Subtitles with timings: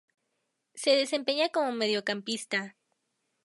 [0.73, 2.75] Se desempeña como mediocampista.